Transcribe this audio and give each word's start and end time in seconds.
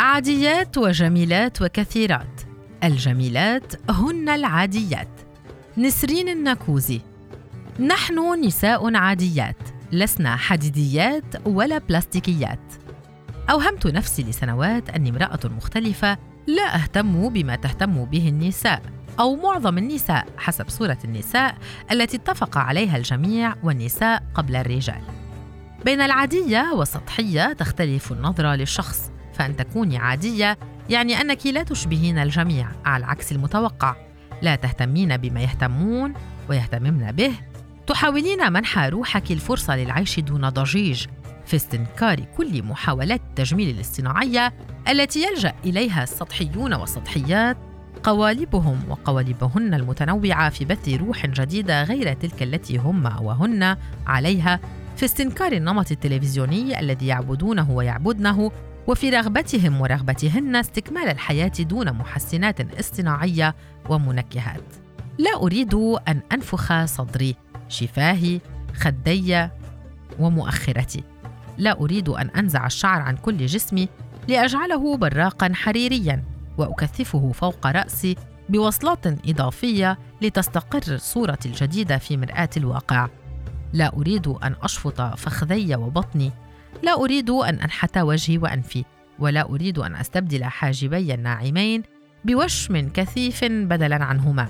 عاديات 0.00 0.78
وجميلات 0.78 1.62
وكثيرات. 1.62 2.40
الجميلات 2.84 3.90
هن 3.90 4.28
العاديات. 4.28 5.08
نسرين 5.78 6.28
النكوزي 6.28 7.00
نحن 7.80 8.44
نساء 8.44 8.96
عاديات. 8.96 9.56
لسنا 9.92 10.36
حديديات 10.36 11.46
ولا 11.46 11.78
بلاستيكيات. 11.78 12.72
أوهمت 13.50 13.86
نفسي 13.86 14.22
لسنوات 14.22 14.90
أني 14.90 15.10
امرأة 15.10 15.40
مختلفة 15.44 16.18
لا 16.46 16.74
أهتم 16.74 17.28
بما 17.28 17.56
تهتم 17.56 18.04
به 18.04 18.28
النساء 18.28 18.82
أو 19.20 19.36
معظم 19.36 19.78
النساء 19.78 20.26
حسب 20.36 20.68
صورة 20.68 20.98
النساء 21.04 21.56
التي 21.92 22.16
اتفق 22.16 22.58
عليها 22.58 22.96
الجميع 22.96 23.54
والنساء 23.62 24.22
قبل 24.34 24.56
الرجال. 24.56 25.02
بين 25.84 26.00
العادية 26.00 26.72
والسطحية 26.74 27.52
تختلف 27.52 28.12
النظرة 28.12 28.54
للشخص 28.54 29.10
فأن 29.32 29.56
تكوني 29.56 29.98
عادية 29.98 30.58
يعني 30.90 31.20
أنك 31.20 31.46
لا 31.46 31.62
تشبهين 31.62 32.18
الجميع 32.18 32.68
على 32.84 33.04
العكس 33.04 33.32
المتوقع. 33.32 33.96
لا 34.42 34.54
تهتمين 34.54 35.16
بما 35.16 35.40
يهتمون 35.40 36.14
ويهتممن 36.48 37.12
به. 37.12 37.32
تحاولين 37.86 38.52
منح 38.52 38.78
روحك 38.78 39.30
الفرصة 39.30 39.76
للعيش 39.76 40.20
دون 40.20 40.48
ضجيج 40.48 41.06
في 41.46 41.56
استنكار 41.56 42.20
كل 42.36 42.62
محاولات 42.62 43.20
التجميل 43.20 43.74
الاصطناعية 43.74 44.52
التي 44.88 45.22
يلجأ 45.22 45.52
إليها 45.64 46.02
السطحيون 46.02 46.74
والسطحيات. 46.74 47.56
قوالبهم 48.02 48.78
وقوالبهن 48.88 49.74
المتنوعة 49.74 50.50
في 50.50 50.64
بث 50.64 50.88
روح 50.88 51.26
جديدة 51.26 51.82
غير 51.82 52.12
تلك 52.12 52.42
التي 52.42 52.76
هم 52.76 53.04
وهن 53.22 53.76
عليها 54.06 54.60
في 54.96 55.04
استنكار 55.04 55.52
النمط 55.52 55.90
التلفزيوني 55.90 56.80
الذي 56.80 57.06
يعبدونه 57.06 57.70
ويعبدنه 57.70 58.50
وفي 58.90 59.10
رغبتهم 59.10 59.80
ورغبتهن 59.80 60.56
استكمال 60.56 61.08
الحياة 61.08 61.52
دون 61.60 61.92
محسنات 61.92 62.78
اصطناعية 62.78 63.54
ومنكهات. 63.88 64.62
لا 65.18 65.36
أريد 65.36 65.74
أن 66.08 66.20
أنفخ 66.32 66.84
صدري 66.84 67.36
شفاهي 67.68 68.40
خدي 68.74 69.48
ومؤخرتي. 70.18 71.04
لا 71.58 71.80
أريد 71.80 72.08
أن 72.08 72.30
أنزع 72.30 72.66
الشعر 72.66 73.00
عن 73.00 73.16
كل 73.16 73.46
جسمي 73.46 73.88
لأجعله 74.28 74.96
براقا 74.96 75.50
حريريا 75.54 76.24
وأكثفه 76.58 77.32
فوق 77.32 77.66
رأسي 77.66 78.16
بوصلات 78.48 79.06
إضافية 79.06 79.98
لتستقر 80.22 80.96
صورتي 80.96 81.48
الجديدة 81.48 81.98
في 81.98 82.16
مرآة 82.16 82.50
الواقع. 82.56 83.08
لا 83.72 83.96
أريد 83.96 84.26
أن 84.26 84.54
أشفط 84.62 85.00
فخذي 85.00 85.76
وبطني 85.76 86.32
لا 86.82 86.94
أريد 86.94 87.30
أن 87.30 87.54
أنحت 87.54 87.98
وجهي 87.98 88.38
وأنفي 88.38 88.84
ولا 89.18 89.42
أريد 89.50 89.78
أن 89.78 89.94
أستبدل 89.94 90.44
حاجبي 90.44 91.14
الناعمين 91.14 91.82
بوشم 92.24 92.88
كثيف 92.88 93.44
بدلا 93.44 94.04
عنهما. 94.04 94.48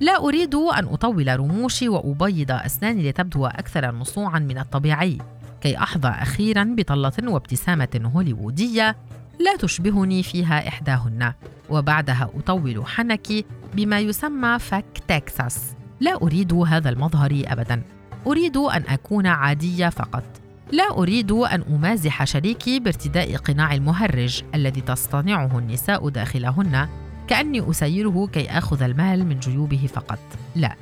لا 0.00 0.16
أريد 0.16 0.54
أن 0.54 0.84
أطول 0.84 1.40
رموشي 1.40 1.88
وأبيض 1.88 2.50
أسناني 2.50 3.10
لتبدو 3.10 3.46
أكثر 3.46 3.90
نصوعا 3.90 4.38
من 4.38 4.58
الطبيعي. 4.58 5.18
كي 5.60 5.78
أحظى 5.78 6.08
أخيرا 6.08 6.74
بطلة 6.78 7.12
وابتسامة 7.22 8.10
هوليوودية 8.14 8.96
لا 9.40 9.56
تشبهني 9.56 10.22
فيها 10.22 10.68
إحداهن 10.68 11.32
وبعدها 11.70 12.30
أطول 12.34 12.86
حنكي 12.86 13.44
بما 13.74 14.00
يسمى 14.00 14.58
فك 14.58 14.98
تكساس. 15.08 15.74
لا 16.00 16.22
أريد 16.22 16.52
هذا 16.52 16.90
المظهر 16.90 17.42
ابدا. 17.46 17.82
أريد 18.26 18.56
أن 18.56 18.82
أكون 18.88 19.26
عادية 19.26 19.88
فقط. 19.88 20.43
لا 20.72 20.90
أريد 20.90 21.32
أن 21.32 21.62
أمازح 21.62 22.24
شريكي 22.24 22.80
بارتداء 22.80 23.36
قناع 23.36 23.74
المهرج 23.74 24.42
الذي 24.54 24.80
تصطنعه 24.80 25.58
النساء 25.58 26.08
داخلهن 26.08 26.88
كأني 27.28 27.70
أسيره 27.70 28.26
كي 28.32 28.50
آخذ 28.50 28.82
المال 28.82 29.26
من 29.26 29.38
جيوبه 29.38 29.88
فقط. 29.94 30.18
لا. 30.56 30.74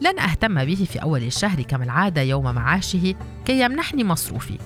لن 0.00 0.18
أهتم 0.18 0.64
به 0.64 0.86
في 0.92 1.02
أول 1.02 1.22
الشهر 1.22 1.62
كما 1.62 1.84
العادة 1.84 2.22
يوم 2.22 2.44
معاشه 2.44 3.14
كي 3.44 3.60
يمنحني 3.60 4.04
مصروفي. 4.04 4.58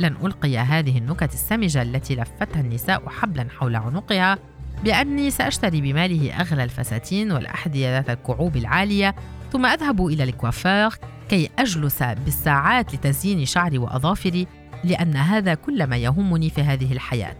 لن 0.00 0.16
ألقي 0.24 0.58
هذه 0.58 0.98
النكت 0.98 1.34
السمجة 1.34 1.82
التي 1.82 2.16
لفتها 2.16 2.60
النساء 2.60 3.08
حبلا 3.08 3.46
حول 3.58 3.76
عنقها 3.76 4.38
بأني 4.84 5.30
سأشتري 5.30 5.80
بماله 5.80 6.32
أغلى 6.40 6.64
الفساتين 6.64 7.32
والأحذية 7.32 7.90
ذات 7.98 8.10
الكعوب 8.10 8.56
العالية 8.56 9.14
ثم 9.52 9.66
أذهب 9.66 10.06
إلى 10.06 10.24
الكوافير 10.24 10.90
كي 11.30 11.50
أجلس 11.58 12.02
بالساعات 12.02 12.94
لتزيين 12.94 13.44
شعري 13.44 13.78
وأظافري 13.78 14.46
لأن 14.84 15.16
هذا 15.16 15.54
كل 15.54 15.86
ما 15.86 15.96
يهمني 15.96 16.50
في 16.50 16.62
هذه 16.62 16.92
الحياة. 16.92 17.36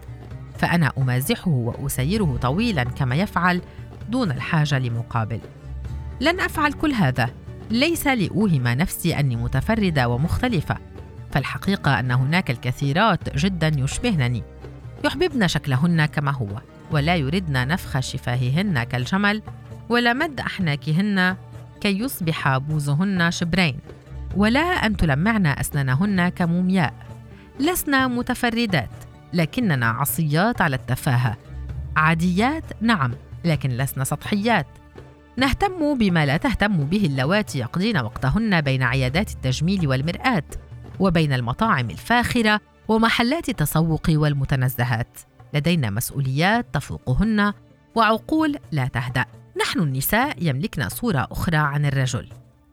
فأنا 0.58 0.92
أمازحه 0.98 1.50
وأسيره 1.50 2.38
طويلا 2.42 2.84
كما 2.84 3.14
يفعل 3.14 3.60
دون 4.08 4.30
الحاجة 4.30 4.78
لمقابل. 4.78 5.40
لن 6.20 6.40
أفعل 6.40 6.72
كل 6.72 6.92
هذا. 6.92 7.30
ليس 7.70 8.06
لأوهم 8.06 8.68
نفسي 8.68 9.18
أني 9.18 9.36
متفردة 9.36 10.08
ومختلفة. 10.08 10.76
فالحقيقة 11.32 12.00
أن 12.00 12.10
هناك 12.10 12.50
الكثيرات 12.50 13.36
جدا 13.36 13.72
يشبهنني. 13.76 14.42
يحببن 15.04 15.48
شكلهن 15.48 16.06
كما 16.06 16.30
هو 16.30 16.60
ولا 16.90 17.16
يردن 17.16 17.68
نفخ 17.68 18.00
شفاههن 18.00 18.82
كالجمل 18.82 19.42
ولا 19.88 20.12
مد 20.12 20.40
أحناكهن 20.40 21.36
كي 21.80 21.98
يصبح 21.98 22.58
بوزهن 22.58 23.30
شبرين. 23.30 23.78
ولا 24.36 24.60
أن 24.60 24.96
تلمعن 24.96 25.46
أسنانهن 25.46 26.28
كمومياء. 26.28 26.94
لسنا 27.60 28.08
متفردات 28.08 28.90
لكننا 29.32 29.86
عصيات 29.86 30.62
على 30.62 30.76
التفاهة. 30.76 31.36
عاديات 31.96 32.64
نعم 32.80 33.14
لكن 33.44 33.70
لسنا 33.70 34.04
سطحيات. 34.04 34.66
نهتم 35.36 35.98
بما 35.98 36.26
لا 36.26 36.36
تهتم 36.36 36.76
به 36.84 37.06
اللواتي 37.06 37.58
يقضين 37.58 37.96
وقتهن 37.96 38.60
بين 38.60 38.82
عيادات 38.82 39.30
التجميل 39.30 39.88
والمرآة 39.88 40.42
وبين 41.00 41.32
المطاعم 41.32 41.90
الفاخرة 41.90 42.60
ومحلات 42.88 43.48
التسوق 43.48 44.06
والمتنزهات. 44.08 45.18
لدينا 45.54 45.90
مسؤوليات 45.90 46.66
تفوقهن 46.72 47.52
وعقول 47.94 48.56
لا 48.72 48.86
تهدأ. 48.86 49.24
نحن 49.60 49.80
النساء 49.80 50.36
يملكن 50.40 50.88
صورة 50.88 51.28
أخرى 51.30 51.56
عن 51.56 51.86
الرجل. 51.86 52.28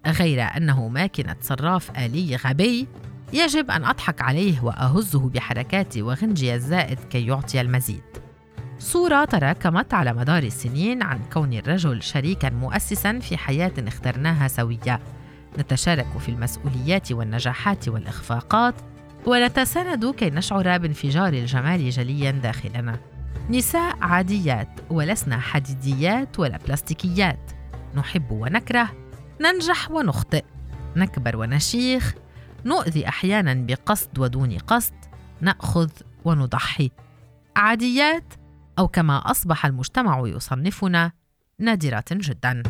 غير 0.07 0.41
أنه 0.41 0.87
ماكنة 0.87 1.35
صراف 1.41 1.99
آلي 1.99 2.35
غبي 2.35 2.87
يجب 3.33 3.71
أن 3.71 3.85
أضحك 3.85 4.21
عليه 4.21 4.63
وأهزه 4.63 5.29
بحركاتي 5.29 6.01
وغنجي 6.01 6.55
الزائد 6.55 6.99
كي 6.99 7.25
يعطي 7.25 7.61
المزيد. 7.61 8.03
صورة 8.79 9.25
تراكمت 9.25 9.93
على 9.93 10.13
مدار 10.13 10.43
السنين 10.43 11.03
عن 11.03 11.19
كون 11.33 11.53
الرجل 11.53 12.03
شريكا 12.03 12.49
مؤسسا 12.49 13.19
في 13.19 13.37
حياة 13.37 13.73
اخترناها 13.77 14.47
سوية. 14.47 14.99
نتشارك 15.59 16.17
في 16.17 16.29
المسؤوليات 16.29 17.11
والنجاحات 17.11 17.89
والإخفاقات 17.89 18.75
ونتساند 19.25 20.05
كي 20.05 20.29
نشعر 20.29 20.77
بانفجار 20.77 21.33
الجمال 21.33 21.89
جليا 21.89 22.31
داخلنا. 22.31 22.99
نساء 23.49 23.97
عاديات 24.01 24.69
ولسنا 24.89 25.39
حديديات 25.39 26.39
ولا 26.39 26.57
بلاستيكيات. 26.57 27.51
نحب 27.95 28.31
ونكره 28.31 28.89
ننجح 29.41 29.91
ونخطئ 29.91 30.43
نكبر 30.95 31.37
ونشيخ 31.37 32.15
نؤذي 32.65 33.07
أحيانا 33.07 33.53
بقصد 33.53 34.19
ودون 34.19 34.57
قصد 34.57 34.93
نأخذ 35.41 35.89
ونضحي. 36.25 36.91
عاديات 37.55 38.33
أو 38.79 38.87
كما 38.87 39.31
أصبح 39.31 39.65
المجتمع 39.65 40.21
يصنفنا 40.25 41.11
نادرة 41.59 42.05
جدا. 42.11 42.63